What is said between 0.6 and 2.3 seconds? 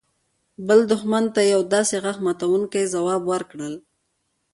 بل دښمن ته يو داسې غاښ